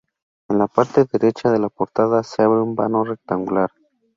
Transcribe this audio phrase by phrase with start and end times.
[0.49, 3.69] En la parte derecha de la portada se abre un vano rectangular.